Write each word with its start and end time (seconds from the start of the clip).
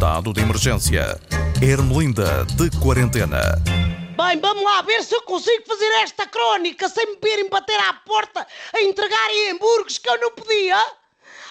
Estado 0.00 0.32
de 0.32 0.40
emergência. 0.40 1.20
Ermelinda 1.60 2.46
de 2.56 2.70
quarentena. 2.80 3.62
Bem, 4.16 4.40
vamos 4.40 4.64
lá 4.64 4.80
ver 4.80 5.04
se 5.04 5.14
eu 5.14 5.20
consigo 5.20 5.66
fazer 5.66 5.92
esta 6.02 6.26
crónica 6.26 6.88
sem 6.88 7.04
me 7.04 7.18
virem 7.22 7.50
bater 7.50 7.78
à 7.78 7.92
porta 7.92 8.46
a 8.72 8.80
entregarem 8.80 9.50
hambúrgueres 9.50 9.98
que 9.98 10.08
eu 10.08 10.18
não 10.18 10.30
podia. 10.30 10.78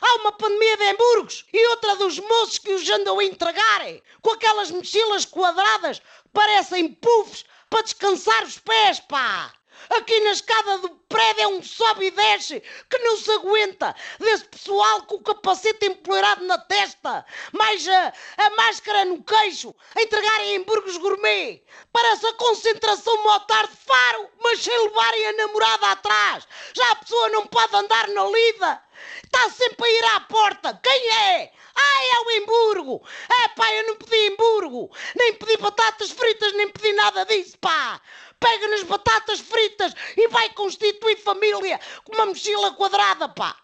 Há 0.01 0.15
uma 0.21 0.31
pandemia 0.31 0.77
de 0.77 0.83
hambúrgueres 0.83 1.45
e 1.53 1.67
outra 1.67 1.95
dos 1.97 2.17
moços 2.17 2.57
que 2.57 2.73
os 2.73 2.89
andam 2.89 3.19
a 3.19 3.23
entregarem 3.23 4.01
com 4.19 4.31
aquelas 4.31 4.71
mochilas 4.71 5.25
quadradas 5.25 6.01
parecem 6.33 6.91
puffs 6.91 7.45
para 7.69 7.83
descansar 7.83 8.45
os 8.45 8.57
pés, 8.57 8.99
pá! 9.01 9.53
Aqui 9.89 10.19
na 10.21 10.31
escada 10.31 10.77
do 10.79 10.89
prédio 10.89 11.41
é 11.41 11.47
um 11.47 11.63
sobe 11.63 12.07
e 12.07 12.11
desce 12.11 12.61
que 12.89 12.97
não 12.99 13.17
se 13.17 13.31
aguenta 13.31 13.95
desse 14.19 14.45
pessoal 14.45 15.03
com 15.03 15.15
o 15.15 15.23
capacete 15.23 15.85
empoleirado 15.85 16.45
na 16.45 16.57
testa, 16.57 17.25
mais 17.51 17.87
a, 17.87 18.13
a 18.37 18.49
máscara 18.51 19.05
no 19.05 19.23
queixo, 19.23 19.73
a 19.95 20.01
entregarem 20.01 20.57
hambúrgueres 20.57 20.97
gourmet. 20.97 21.63
Parece 21.91 22.27
a 22.27 22.33
concentração 22.33 23.23
motar 23.23 23.67
de 23.67 23.75
faro, 23.77 24.29
mas 24.43 24.61
sem 24.61 24.77
levarem 24.77 25.27
a 25.27 25.33
namorada 25.33 25.87
atrás. 25.91 26.47
Já 26.73 26.91
a 26.91 26.95
pessoa 26.97 27.29
não 27.29 27.47
pode 27.47 27.75
andar 27.75 28.07
na 28.09 28.25
lida. 28.25 28.83
Está 29.23 29.49
sempre 29.49 29.85
a 29.85 29.91
ir 29.91 30.05
à 30.15 30.19
porta. 30.21 30.79
Quem 30.83 31.09
é? 31.09 31.51
Ah, 31.75 32.03
é 32.03 32.19
o 32.19 32.31
Emburgo! 32.31 33.01
É 33.29 33.47
pá, 33.49 33.73
eu 33.73 33.87
não 33.87 33.95
pedi 33.95 34.27
Emburgo! 34.27 34.91
Nem 35.15 35.33
pedi 35.35 35.55
batatas 35.57 36.11
fritas, 36.11 36.51
nem 36.53 36.69
pedi 36.69 36.91
nada 36.93 37.25
disso, 37.25 37.57
pá! 37.59 38.01
Pega 38.39 38.67
nas 38.69 38.83
batatas 38.83 39.39
fritas 39.39 39.93
e 40.15 40.27
vai 40.29 40.49
constituir 40.53 41.17
família 41.17 41.79
com 42.03 42.13
uma 42.13 42.27
mochila 42.27 42.73
quadrada, 42.73 43.27
pá! 43.29 43.55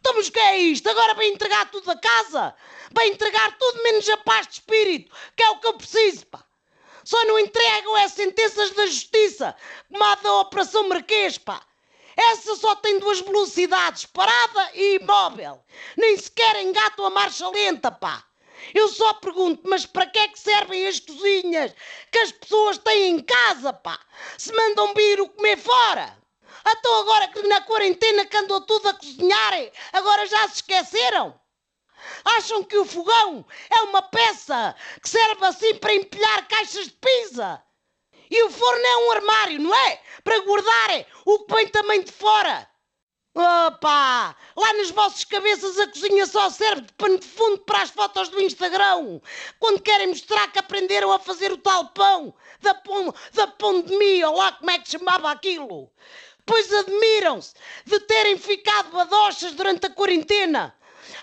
Então, 0.00 0.14
mas 0.14 0.28
o 0.28 0.32
que 0.32 0.40
é 0.40 0.58
isto? 0.58 0.88
Agora 0.90 1.14
vai 1.14 1.28
entregar 1.28 1.70
tudo 1.70 1.90
a 1.90 1.96
casa? 1.96 2.54
Vai 2.92 3.08
entregar 3.08 3.56
tudo 3.58 3.82
menos 3.82 4.08
a 4.08 4.16
paz 4.18 4.46
de 4.46 4.54
espírito, 4.54 5.14
que 5.36 5.42
é 5.42 5.50
o 5.50 5.60
que 5.60 5.66
eu 5.66 5.74
preciso, 5.74 6.26
pá! 6.26 6.44
Só 7.04 7.24
não 7.24 7.38
entregam 7.38 7.94
as 7.96 8.12
sentenças 8.12 8.70
da 8.72 8.86
justiça, 8.86 9.56
como 9.90 10.04
a 10.04 10.14
da 10.16 10.40
Operação 10.40 10.88
Marquês, 10.88 11.38
pá! 11.38 11.62
Essa 12.16 12.56
só 12.56 12.74
tem 12.74 12.98
duas 12.98 13.20
velocidades, 13.20 14.04
parada 14.06 14.70
e 14.74 14.96
imóvel. 14.96 15.64
Nem 15.96 16.16
sequer 16.18 16.56
engatam 16.56 17.06
a 17.06 17.10
marcha 17.10 17.48
lenta, 17.48 17.92
pá. 17.92 18.27
Eu 18.74 18.88
só 18.88 19.14
pergunto, 19.14 19.62
mas 19.68 19.86
para 19.86 20.06
que 20.06 20.18
é 20.18 20.28
que 20.28 20.38
servem 20.38 20.86
as 20.86 21.00
cozinhas 21.00 21.74
que 22.10 22.18
as 22.18 22.32
pessoas 22.32 22.78
têm 22.78 23.10
em 23.10 23.20
casa, 23.20 23.72
pá? 23.72 23.98
Se 24.36 24.52
mandam 24.52 24.94
vir 24.94 25.20
o 25.20 25.28
comer 25.28 25.58
fora. 25.58 26.16
Então 26.66 27.00
agora 27.00 27.28
que 27.28 27.42
na 27.42 27.60
quarentena 27.62 28.26
que 28.26 28.36
andou 28.36 28.60
tudo 28.60 28.88
a 28.88 28.94
cozinhar, 28.94 29.52
agora 29.92 30.26
já 30.26 30.48
se 30.48 30.56
esqueceram? 30.56 31.38
Acham 32.24 32.62
que 32.62 32.76
o 32.76 32.84
fogão 32.84 33.44
é 33.70 33.82
uma 33.82 34.02
peça 34.02 34.74
que 35.02 35.08
serve 35.08 35.44
assim 35.44 35.74
para 35.76 35.94
empilhar 35.94 36.46
caixas 36.48 36.86
de 36.86 36.92
pizza? 36.92 37.62
E 38.30 38.42
o 38.42 38.50
forno 38.50 38.84
é 38.84 38.96
um 38.98 39.12
armário, 39.12 39.60
não 39.60 39.74
é? 39.74 40.00
Para 40.22 40.40
guardar 40.40 41.06
o 41.24 41.44
que 41.44 41.54
vem 41.54 41.68
também 41.68 42.02
de 42.02 42.12
fora. 42.12 42.68
Opa! 43.40 44.34
Lá 44.56 44.72
nas 44.72 44.90
vossas 44.90 45.22
cabeças 45.22 45.78
a 45.78 45.86
cozinha 45.86 46.26
só 46.26 46.50
serve 46.50 46.80
de 46.80 46.92
pano 46.94 47.20
de 47.20 47.26
fundo 47.26 47.58
para 47.58 47.82
as 47.82 47.90
fotos 47.90 48.28
do 48.30 48.40
Instagram. 48.40 49.20
Quando 49.60 49.80
querem 49.80 50.08
mostrar 50.08 50.50
que 50.50 50.58
aprenderam 50.58 51.12
a 51.12 51.20
fazer 51.20 51.52
o 51.52 51.56
tal 51.56 51.86
pão 51.90 52.34
da, 52.60 52.74
pão, 52.74 53.14
pandemia, 53.56 54.28
lá 54.28 54.50
como 54.50 54.72
é 54.72 54.78
que 54.80 54.90
chamava 54.90 55.30
aquilo. 55.30 55.88
Pois 56.44 56.72
admiram-se 56.72 57.54
de 57.84 58.00
terem 58.00 58.36
ficado 58.36 58.90
badochas 58.90 59.52
durante 59.52 59.86
a 59.86 59.90
quarentena. 59.90 60.74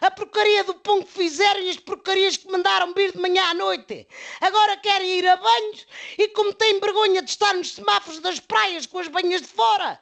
A 0.06 0.12
porcaria 0.12 0.64
do 0.64 0.76
pão 0.76 1.02
que 1.02 1.12
fizeram 1.12 1.62
e 1.62 1.70
as 1.72 1.78
porcarias 1.78 2.38
que 2.38 2.48
mandaram 2.48 2.94
vir 2.94 3.12
de 3.12 3.18
manhã 3.18 3.44
à 3.46 3.54
noite. 3.56 4.08
Agora 4.40 4.78
querem 4.78 5.18
ir 5.18 5.28
a 5.28 5.36
banhos 5.36 5.88
e 6.16 6.28
como 6.28 6.54
têm 6.54 6.80
vergonha 6.80 7.24
de 7.24 7.32
estar 7.32 7.56
nos 7.56 7.74
semáforos 7.74 8.20
das 8.20 8.40
praias 8.40 8.86
com 8.86 9.00
as 9.00 9.08
banhas 9.08 9.42
de 9.42 9.48
fora, 9.48 10.00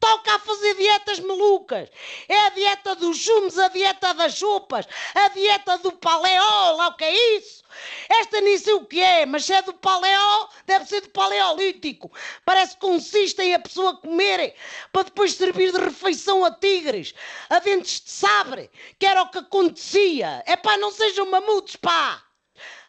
toca 0.00 0.34
a 0.34 0.38
fazer 0.38 0.74
dietas 0.76 1.20
malucas. 1.20 1.90
É 2.28 2.46
a 2.46 2.48
dieta 2.48 2.94
dos 2.96 3.18
chumos, 3.18 3.58
a 3.58 3.68
dieta 3.68 4.14
das 4.14 4.34
sopas, 4.34 4.88
a 5.14 5.28
dieta 5.28 5.76
do 5.78 5.92
paleó, 5.92 6.72
lá 6.72 6.88
o 6.88 6.96
que 6.96 7.04
é 7.04 7.36
isso? 7.36 7.62
Esta 8.08 8.40
nem 8.40 8.58
sei 8.58 8.74
o 8.74 8.84
que 8.84 9.00
é, 9.00 9.24
mas 9.24 9.44
se 9.44 9.52
é 9.52 9.62
do 9.62 9.72
paleó, 9.72 10.48
deve 10.66 10.86
ser 10.86 11.02
do 11.02 11.10
paleolítico. 11.10 12.10
Parece 12.44 12.74
que 12.74 12.80
consiste 12.80 13.40
em 13.42 13.54
a 13.54 13.58
pessoa 13.58 13.96
comer 13.96 14.54
para 14.92 15.04
depois 15.04 15.34
servir 15.34 15.72
de 15.72 15.78
refeição 15.78 16.44
a 16.44 16.50
tigres, 16.50 17.14
a 17.48 17.60
dentes 17.60 18.00
de 18.00 18.10
sabre, 18.10 18.70
que 18.98 19.06
era 19.06 19.22
o 19.22 19.30
que 19.30 19.41
acontecia. 19.42 20.42
É 20.46 20.56
pá, 20.56 20.76
não 20.76 20.90
sejam 20.90 21.30
mamutos, 21.30 21.76
pá! 21.76 22.22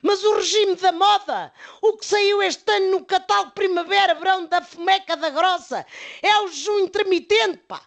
Mas 0.01 0.23
o 0.23 0.35
regime 0.35 0.75
da 0.75 0.91
moda, 0.91 1.53
o 1.81 1.97
que 1.97 2.05
saiu 2.05 2.41
este 2.43 2.69
ano 2.71 2.91
no 2.91 3.05
catálogo 3.05 3.51
primavera-verão 3.51 4.45
da 4.45 4.61
Fomeca 4.61 5.15
da 5.15 5.29
Grossa, 5.29 5.85
é 6.21 6.39
o 6.41 6.47
jejum 6.49 6.79
intermitente, 6.79 7.57
pá. 7.67 7.81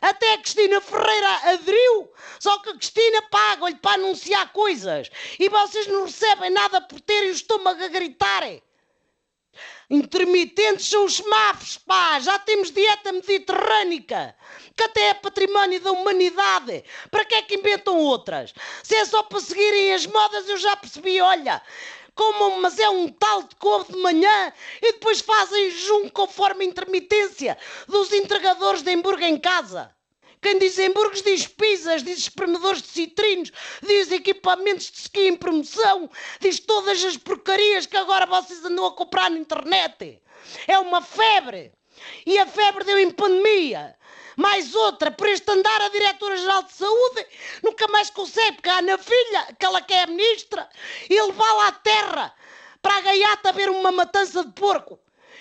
Até 0.00 0.32
a 0.32 0.38
Cristina 0.38 0.80
Ferreira 0.80 1.52
aderiu, 1.52 2.12
só 2.38 2.58
que 2.58 2.70
a 2.70 2.74
Cristina 2.74 3.22
paga-lhe 3.30 3.76
para 3.76 3.94
anunciar 3.94 4.50
coisas 4.52 5.10
e 5.38 5.48
vocês 5.48 5.86
não 5.86 6.04
recebem 6.04 6.50
nada 6.50 6.80
por 6.80 7.00
terem 7.00 7.28
o 7.28 7.34
estômago 7.34 7.84
a 7.84 7.88
gritarem. 7.88 8.62
Intermitentes 9.90 10.86
são 10.88 11.04
os 11.04 11.16
semáforos, 11.16 11.78
pá! 11.78 12.20
Já 12.20 12.38
temos 12.38 12.70
dieta 12.70 13.10
mediterrânica, 13.10 14.36
que 14.76 14.84
até 14.84 15.08
é 15.08 15.14
património 15.14 15.80
da 15.80 15.90
humanidade. 15.90 16.84
Para 17.10 17.24
que 17.24 17.34
é 17.34 17.42
que 17.42 17.56
inventam 17.56 17.98
outras? 17.98 18.54
Se 18.84 18.94
é 18.94 19.04
só 19.04 19.24
para 19.24 19.40
seguirem 19.40 19.92
as 19.92 20.06
modas, 20.06 20.48
eu 20.48 20.58
já 20.58 20.76
percebi, 20.76 21.20
olha. 21.20 21.60
Como, 22.14 22.60
mas 22.60 22.78
é 22.78 22.88
um 22.88 23.08
tal 23.08 23.42
de 23.42 23.56
couve 23.56 23.92
de 23.92 23.98
manhã 23.98 24.52
e 24.82 24.92
depois 24.92 25.20
fazem 25.20 25.70
jejum 25.70 26.08
conforme 26.10 26.64
a 26.64 26.68
intermitência 26.68 27.56
dos 27.88 28.12
entregadores 28.12 28.82
de 28.82 28.94
hambúrguer 28.94 29.28
em 29.28 29.38
casa. 29.38 29.92
Quem 30.42 30.58
diz 30.58 30.78
hambúrgueres 30.78 31.22
diz 31.22 31.46
pizzas, 31.46 32.02
diz 32.02 32.18
espremedores 32.18 32.80
de 32.82 32.88
citrinos, 32.88 33.52
diz 33.82 34.10
equipamentos 34.10 34.90
de 34.90 34.98
ski 34.98 35.28
em 35.28 35.36
promoção, 35.36 36.10
diz 36.40 36.58
todas 36.60 37.04
as 37.04 37.16
porcarias 37.18 37.84
que 37.84 37.96
agora 37.96 38.24
vocês 38.24 38.64
andam 38.64 38.86
a 38.86 38.92
comprar 38.92 39.30
na 39.30 39.38
internet. 39.38 40.22
É 40.66 40.78
uma 40.78 41.02
febre. 41.02 41.72
E 42.24 42.38
a 42.38 42.46
febre 42.46 42.84
deu 42.84 42.98
em 42.98 43.10
pandemia. 43.10 43.96
Mais 44.36 44.74
outra, 44.74 45.10
por 45.10 45.28
este 45.28 45.50
andar, 45.50 45.82
a 45.82 45.90
Diretora-Geral 45.90 46.62
de 46.62 46.72
Saúde 46.72 47.26
nunca 47.62 47.86
mais 47.88 48.08
consegue 48.08 48.62
pegar 48.62 48.82
na 48.82 48.96
filha, 48.96 49.40
aquela 49.40 49.82
que 49.82 49.92
é 49.92 50.04
a 50.04 50.06
ministra, 50.06 50.66
e 51.10 51.20
levá-la 51.20 51.66
à 51.66 51.72
terra 51.72 52.34
para 52.80 52.96
a 52.96 53.00
gaiata 53.02 53.52
ver 53.52 53.68
uma 53.68 53.92
matança 53.92 54.42
de 54.42 54.52
porco. 54.52 54.98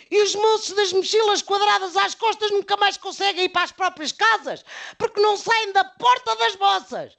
E 0.09 0.21
os 0.21 0.35
moços 0.35 0.75
das 0.75 0.93
mochilas 0.93 1.41
quadradas 1.41 1.95
às 1.97 2.15
costas 2.15 2.51
nunca 2.51 2.77
mais 2.77 2.97
conseguem 2.97 3.45
ir 3.45 3.49
para 3.49 3.63
as 3.63 3.71
próprias 3.71 4.11
casas, 4.11 4.63
porque 4.97 5.21
não 5.21 5.37
saem 5.37 5.71
da 5.71 5.83
porta 5.83 6.35
das 6.35 6.55
vossas. 6.55 7.17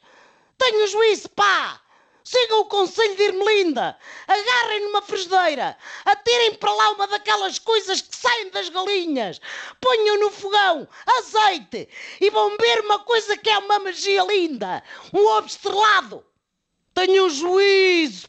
Tenho 0.58 0.86
juízo, 0.86 1.28
pá! 1.30 1.80
Sigam 2.22 2.60
o 2.60 2.66
conselho 2.66 3.16
de 3.16 3.24
Irmelinda. 3.24 3.98
Agarrem 4.28 4.82
numa 4.82 5.02
frigideira. 5.02 5.76
Atirem 6.04 6.54
para 6.54 6.72
lá 6.72 6.90
uma 6.90 7.08
daquelas 7.08 7.58
coisas 7.58 8.00
que 8.00 8.14
saem 8.14 8.50
das 8.50 8.68
galinhas. 8.68 9.40
Ponham 9.80 10.20
no 10.20 10.30
fogão 10.30 10.86
azeite 11.18 11.88
e 12.20 12.30
vão 12.30 12.56
ver 12.56 12.84
uma 12.84 13.00
coisa 13.00 13.36
que 13.36 13.50
é 13.50 13.58
uma 13.58 13.80
magia 13.80 14.22
linda. 14.22 14.80
Um 15.12 15.26
ovo 15.26 15.48
estrelado. 15.48 16.24
Tenham 16.94 17.28
juízo, 17.28 18.28